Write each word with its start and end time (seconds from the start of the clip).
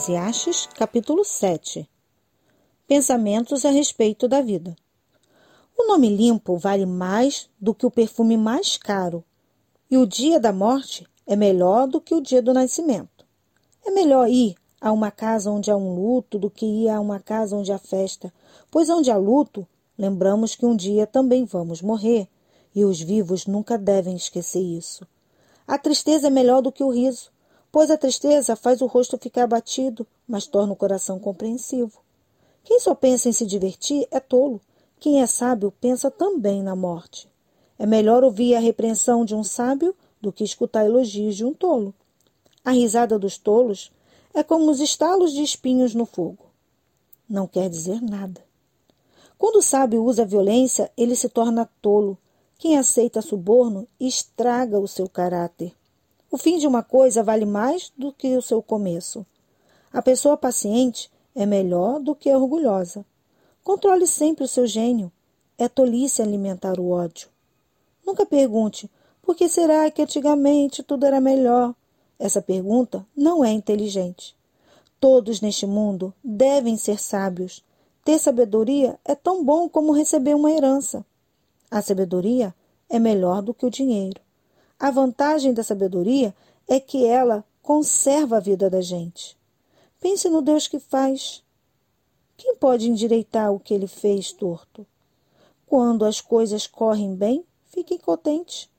Eclesiastes, 0.00 0.66
capítulo 0.74 1.22
7 1.26 1.86
Pensamentos 2.88 3.66
a 3.66 3.70
respeito 3.70 4.26
da 4.26 4.40
vida. 4.40 4.74
O 5.76 5.86
nome 5.86 6.08
limpo 6.08 6.56
vale 6.56 6.86
mais 6.86 7.50
do 7.60 7.74
que 7.74 7.84
o 7.84 7.90
perfume 7.90 8.34
mais 8.34 8.78
caro, 8.78 9.22
e 9.90 9.98
o 9.98 10.06
dia 10.06 10.40
da 10.40 10.54
morte 10.54 11.06
é 11.26 11.36
melhor 11.36 11.86
do 11.86 12.00
que 12.00 12.14
o 12.14 12.20
dia 12.22 12.40
do 12.40 12.54
nascimento. 12.54 13.26
É 13.84 13.90
melhor 13.90 14.26
ir 14.30 14.54
a 14.80 14.90
uma 14.90 15.10
casa 15.10 15.50
onde 15.50 15.70
há 15.70 15.76
um 15.76 15.94
luto 15.94 16.38
do 16.38 16.48
que 16.48 16.64
ir 16.64 16.88
a 16.88 16.98
uma 16.98 17.20
casa 17.20 17.54
onde 17.54 17.70
há 17.70 17.78
festa, 17.78 18.32
pois 18.70 18.88
onde 18.88 19.10
há 19.10 19.18
luto, 19.18 19.68
lembramos 19.98 20.54
que 20.54 20.64
um 20.64 20.74
dia 20.74 21.06
também 21.06 21.44
vamos 21.44 21.82
morrer, 21.82 22.26
e 22.74 22.86
os 22.86 22.98
vivos 22.98 23.44
nunca 23.44 23.76
devem 23.76 24.16
esquecer 24.16 24.62
isso. 24.62 25.06
A 25.68 25.76
tristeza 25.76 26.28
é 26.28 26.30
melhor 26.30 26.62
do 26.62 26.72
que 26.72 26.82
o 26.82 26.90
riso, 26.90 27.30
pois 27.72 27.90
a 27.90 27.96
tristeza 27.96 28.56
faz 28.56 28.80
o 28.80 28.86
rosto 28.86 29.18
ficar 29.18 29.44
abatido, 29.44 30.06
mas 30.26 30.46
torna 30.46 30.72
o 30.72 30.76
coração 30.76 31.18
compreensivo. 31.18 32.00
Quem 32.64 32.80
só 32.80 32.94
pensa 32.94 33.28
em 33.28 33.32
se 33.32 33.46
divertir 33.46 34.06
é 34.10 34.20
tolo. 34.20 34.60
Quem 34.98 35.22
é 35.22 35.26
sábio 35.26 35.72
pensa 35.80 36.10
também 36.10 36.62
na 36.62 36.76
morte. 36.76 37.28
É 37.78 37.86
melhor 37.86 38.22
ouvir 38.22 38.54
a 38.54 38.60
repreensão 38.60 39.24
de 39.24 39.34
um 39.34 39.42
sábio 39.42 39.94
do 40.20 40.30
que 40.30 40.44
escutar 40.44 40.84
elogios 40.84 41.34
de 41.36 41.44
um 41.44 41.54
tolo. 41.54 41.94
A 42.64 42.72
risada 42.72 43.18
dos 43.18 43.38
tolos 43.38 43.90
é 44.34 44.42
como 44.42 44.70
os 44.70 44.80
estalos 44.80 45.32
de 45.32 45.42
espinhos 45.42 45.94
no 45.94 46.04
fogo. 46.04 46.44
Não 47.28 47.46
quer 47.46 47.70
dizer 47.70 48.02
nada. 48.02 48.44
Quando 49.38 49.56
o 49.56 49.62
sábio 49.62 50.04
usa 50.04 50.26
violência, 50.26 50.90
ele 50.96 51.16
se 51.16 51.28
torna 51.28 51.70
tolo. 51.80 52.18
Quem 52.58 52.76
aceita 52.76 53.22
suborno 53.22 53.88
estraga 53.98 54.78
o 54.78 54.86
seu 54.86 55.08
caráter. 55.08 55.72
O 56.32 56.38
fim 56.38 56.58
de 56.58 56.66
uma 56.66 56.82
coisa 56.82 57.24
vale 57.24 57.44
mais 57.44 57.92
do 57.98 58.12
que 58.12 58.36
o 58.36 58.42
seu 58.42 58.62
começo. 58.62 59.26
A 59.92 60.00
pessoa 60.00 60.36
paciente 60.36 61.10
é 61.34 61.44
melhor 61.44 61.98
do 61.98 62.14
que 62.14 62.30
a 62.30 62.38
orgulhosa. 62.38 63.04
Controle 63.64 64.06
sempre 64.06 64.44
o 64.44 64.48
seu 64.48 64.64
gênio. 64.64 65.10
É 65.58 65.68
tolice 65.68 66.22
alimentar 66.22 66.78
o 66.78 66.90
ódio. 66.90 67.28
Nunca 68.06 68.24
pergunte 68.24 68.88
por 69.20 69.34
que 69.34 69.48
será 69.48 69.90
que 69.90 70.02
antigamente 70.02 70.84
tudo 70.84 71.04
era 71.04 71.20
melhor. 71.20 71.74
Essa 72.16 72.40
pergunta 72.40 73.04
não 73.16 73.44
é 73.44 73.50
inteligente. 73.50 74.36
Todos 75.00 75.40
neste 75.40 75.66
mundo 75.66 76.14
devem 76.22 76.76
ser 76.76 77.00
sábios. 77.00 77.64
Ter 78.04 78.20
sabedoria 78.20 78.98
é 79.04 79.16
tão 79.16 79.44
bom 79.44 79.68
como 79.68 79.92
receber 79.92 80.36
uma 80.36 80.52
herança. 80.52 81.04
A 81.68 81.82
sabedoria 81.82 82.54
é 82.88 83.00
melhor 83.00 83.42
do 83.42 83.52
que 83.52 83.66
o 83.66 83.70
dinheiro. 83.70 84.20
A 84.80 84.90
vantagem 84.90 85.52
da 85.52 85.62
sabedoria 85.62 86.34
é 86.66 86.80
que 86.80 87.04
ela 87.04 87.44
conserva 87.60 88.38
a 88.38 88.40
vida 88.40 88.70
da 88.70 88.80
gente. 88.80 89.36
Pense 90.00 90.26
no 90.30 90.40
Deus 90.40 90.66
que 90.66 90.80
faz. 90.80 91.44
Quem 92.34 92.56
pode 92.56 92.88
endireitar 92.88 93.52
o 93.52 93.60
que 93.60 93.74
ele 93.74 93.86
fez 93.86 94.32
torto? 94.32 94.86
Quando 95.66 96.06
as 96.06 96.22
coisas 96.22 96.66
correm 96.66 97.14
bem, 97.14 97.44
fique 97.66 97.98
contente. 97.98 98.70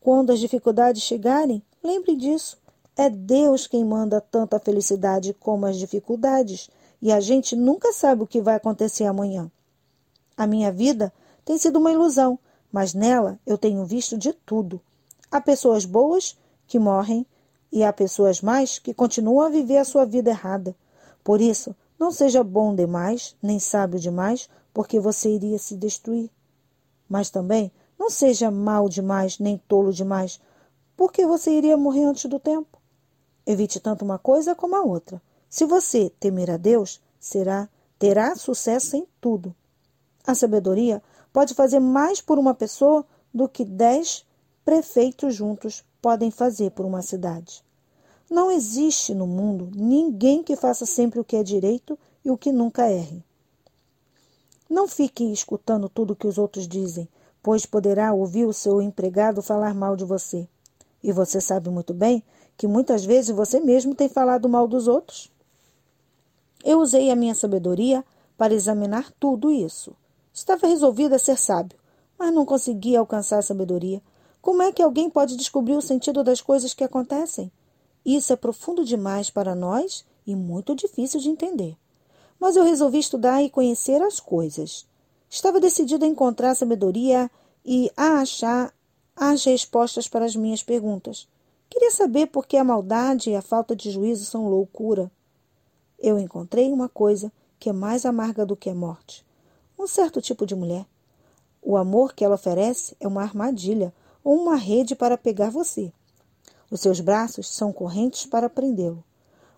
Quando 0.00 0.30
as 0.30 0.38
dificuldades 0.38 1.02
chegarem, 1.02 1.60
lembre 1.82 2.14
disso. 2.14 2.56
É 2.96 3.10
Deus 3.10 3.66
quem 3.66 3.84
manda 3.84 4.20
tanto 4.20 4.54
a 4.54 4.60
felicidade 4.60 5.34
como 5.34 5.66
as 5.66 5.76
dificuldades, 5.76 6.70
e 7.02 7.10
a 7.10 7.18
gente 7.18 7.56
nunca 7.56 7.92
sabe 7.92 8.22
o 8.22 8.28
que 8.28 8.40
vai 8.40 8.54
acontecer 8.54 9.06
amanhã. 9.06 9.50
A 10.36 10.46
minha 10.46 10.70
vida 10.70 11.12
tem 11.44 11.58
sido 11.58 11.80
uma 11.80 11.90
ilusão, 11.90 12.38
mas 12.70 12.94
nela 12.94 13.40
eu 13.44 13.58
tenho 13.58 13.84
visto 13.84 14.16
de 14.16 14.32
tudo. 14.32 14.80
Há 15.30 15.40
pessoas 15.40 15.84
boas 15.84 16.38
que 16.66 16.78
morrem 16.78 17.26
e 17.70 17.84
há 17.84 17.92
pessoas 17.92 18.40
más 18.40 18.78
que 18.78 18.94
continuam 18.94 19.46
a 19.46 19.50
viver 19.50 19.78
a 19.78 19.84
sua 19.84 20.04
vida 20.04 20.30
errada. 20.30 20.74
Por 21.22 21.40
isso, 21.40 21.74
não 21.98 22.10
seja 22.10 22.42
bom 22.42 22.74
demais, 22.74 23.36
nem 23.42 23.58
sábio 23.58 23.98
demais, 23.98 24.48
porque 24.72 24.98
você 24.98 25.30
iria 25.30 25.58
se 25.58 25.76
destruir. 25.76 26.30
Mas 27.08 27.28
também 27.28 27.70
não 27.98 28.08
seja 28.08 28.50
mal 28.50 28.88
demais, 28.88 29.38
nem 29.38 29.58
tolo 29.68 29.92
demais, 29.92 30.40
porque 30.96 31.26
você 31.26 31.50
iria 31.50 31.76
morrer 31.76 32.04
antes 32.04 32.24
do 32.26 32.38
tempo. 32.38 32.78
Evite 33.44 33.80
tanto 33.80 34.04
uma 34.04 34.18
coisa 34.18 34.54
como 34.54 34.76
a 34.76 34.82
outra. 34.82 35.20
Se 35.48 35.64
você 35.64 36.10
temer 36.20 36.50
a 36.50 36.56
Deus, 36.56 37.00
será 37.18 37.68
terá 37.98 38.36
sucesso 38.36 38.96
em 38.96 39.06
tudo. 39.20 39.54
A 40.26 40.34
sabedoria 40.34 41.02
pode 41.32 41.54
fazer 41.54 41.80
mais 41.80 42.20
por 42.20 42.38
uma 42.38 42.54
pessoa 42.54 43.04
do 43.32 43.48
que 43.48 43.64
dez 43.64 44.24
prefeitos 44.68 45.34
juntos 45.34 45.82
podem 46.02 46.30
fazer 46.30 46.72
por 46.72 46.84
uma 46.84 47.00
cidade. 47.00 47.64
Não 48.30 48.50
existe 48.50 49.14
no 49.14 49.26
mundo 49.26 49.70
ninguém 49.74 50.42
que 50.42 50.56
faça 50.56 50.84
sempre 50.84 51.18
o 51.18 51.24
que 51.24 51.36
é 51.36 51.42
direito 51.42 51.98
e 52.22 52.30
o 52.30 52.36
que 52.36 52.52
nunca 52.52 52.86
erre. 52.86 53.24
Não 54.68 54.86
fique 54.86 55.32
escutando 55.32 55.88
tudo 55.88 56.10
o 56.10 56.14
que 56.14 56.26
os 56.26 56.36
outros 56.36 56.68
dizem, 56.68 57.08
pois 57.42 57.64
poderá 57.64 58.12
ouvir 58.12 58.44
o 58.44 58.52
seu 58.52 58.82
empregado 58.82 59.40
falar 59.40 59.74
mal 59.74 59.96
de 59.96 60.04
você. 60.04 60.46
E 61.02 61.12
você 61.12 61.40
sabe 61.40 61.70
muito 61.70 61.94
bem 61.94 62.22
que 62.54 62.66
muitas 62.66 63.06
vezes 63.06 63.34
você 63.34 63.60
mesmo 63.60 63.94
tem 63.94 64.06
falado 64.06 64.50
mal 64.50 64.68
dos 64.68 64.86
outros. 64.86 65.32
Eu 66.62 66.80
usei 66.80 67.10
a 67.10 67.16
minha 67.16 67.34
sabedoria 67.34 68.04
para 68.36 68.52
examinar 68.52 69.10
tudo 69.18 69.50
isso. 69.50 69.96
Estava 70.30 70.66
resolvida 70.66 71.16
a 71.16 71.18
ser 71.18 71.38
sábio, 71.38 71.78
mas 72.18 72.34
não 72.34 72.44
conseguia 72.44 72.98
alcançar 73.00 73.38
a 73.38 73.42
sabedoria 73.42 74.02
como 74.48 74.62
é 74.62 74.72
que 74.72 74.82
alguém 74.82 75.10
pode 75.10 75.36
descobrir 75.36 75.74
o 75.74 75.82
sentido 75.82 76.24
das 76.24 76.40
coisas 76.40 76.72
que 76.72 76.82
acontecem? 76.82 77.52
Isso 78.02 78.32
é 78.32 78.36
profundo 78.36 78.82
demais 78.82 79.28
para 79.28 79.54
nós 79.54 80.06
e 80.26 80.34
muito 80.34 80.74
difícil 80.74 81.20
de 81.20 81.28
entender. 81.28 81.76
Mas 82.40 82.56
eu 82.56 82.64
resolvi 82.64 82.98
estudar 82.98 83.42
e 83.42 83.50
conhecer 83.50 84.00
as 84.00 84.18
coisas. 84.18 84.86
Estava 85.28 85.60
decidida 85.60 86.06
a 86.06 86.08
encontrar 86.08 86.54
sabedoria 86.54 87.30
e 87.62 87.92
a 87.94 88.22
achar 88.22 88.72
as 89.14 89.44
respostas 89.44 90.08
para 90.08 90.24
as 90.24 90.34
minhas 90.34 90.62
perguntas. 90.62 91.28
Queria 91.68 91.90
saber 91.90 92.28
por 92.28 92.46
que 92.46 92.56
a 92.56 92.64
maldade 92.64 93.28
e 93.28 93.36
a 93.36 93.42
falta 93.42 93.76
de 93.76 93.90
juízo 93.90 94.24
são 94.24 94.48
loucura. 94.48 95.12
Eu 95.98 96.18
encontrei 96.18 96.72
uma 96.72 96.88
coisa 96.88 97.30
que 97.58 97.68
é 97.68 97.72
mais 97.74 98.06
amarga 98.06 98.46
do 98.46 98.56
que 98.56 98.70
a 98.70 98.74
morte. 98.74 99.26
Um 99.78 99.86
certo 99.86 100.22
tipo 100.22 100.46
de 100.46 100.54
mulher. 100.54 100.86
O 101.60 101.76
amor 101.76 102.14
que 102.14 102.24
ela 102.24 102.36
oferece 102.36 102.96
é 102.98 103.06
uma 103.06 103.20
armadilha, 103.20 103.92
ou 104.22 104.36
uma 104.36 104.56
rede 104.56 104.94
para 104.94 105.18
pegar 105.18 105.50
você. 105.50 105.92
Os 106.70 106.80
seus 106.80 107.00
braços 107.00 107.48
são 107.48 107.72
correntes 107.72 108.26
para 108.26 108.50
prendê-lo. 108.50 109.02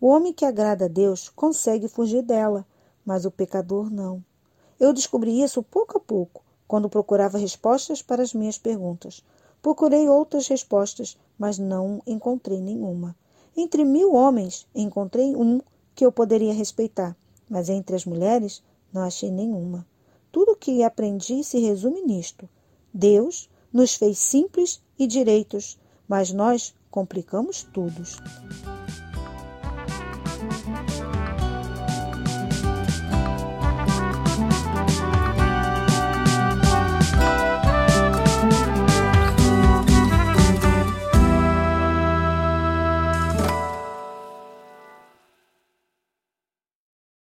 O 0.00 0.08
homem 0.08 0.32
que 0.32 0.44
agrada 0.44 0.86
a 0.86 0.88
Deus 0.88 1.28
consegue 1.28 1.88
fugir 1.88 2.22
dela, 2.22 2.66
mas 3.04 3.24
o 3.24 3.30
pecador 3.30 3.90
não. 3.90 4.22
Eu 4.78 4.92
descobri 4.92 5.42
isso 5.42 5.62
pouco 5.62 5.98
a 5.98 6.00
pouco, 6.00 6.42
quando 6.66 6.88
procurava 6.88 7.38
respostas 7.38 8.02
para 8.02 8.22
as 8.22 8.34
minhas 8.34 8.58
perguntas. 8.58 9.22
Procurei 9.62 10.08
outras 10.08 10.48
respostas, 10.48 11.16
mas 11.38 11.58
não 11.58 12.02
encontrei 12.06 12.60
nenhuma. 12.60 13.16
Entre 13.56 13.84
mil 13.84 14.14
homens, 14.14 14.66
encontrei 14.74 15.34
um 15.36 15.60
que 15.94 16.04
eu 16.04 16.10
poderia 16.10 16.52
respeitar, 16.52 17.16
mas 17.48 17.68
entre 17.68 17.94
as 17.94 18.04
mulheres, 18.04 18.62
não 18.92 19.02
achei 19.02 19.30
nenhuma. 19.30 19.86
Tudo 20.32 20.52
o 20.52 20.56
que 20.56 20.82
aprendi 20.82 21.44
se 21.44 21.58
resume 21.60 22.02
nisto: 22.02 22.48
Deus 22.92 23.48
nos 23.74 23.94
fez 23.94 24.18
simples 24.18 24.80
e 24.96 25.06
direitos, 25.06 25.76
mas 26.08 26.32
nós 26.32 26.72
complicamos 26.90 27.66
tudo. 27.72 28.02